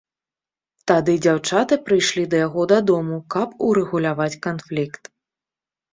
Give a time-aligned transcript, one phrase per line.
[0.91, 5.03] Тады дзяўчаты прыйшлі да яго дадому, каб урэгуляваць канфлікт.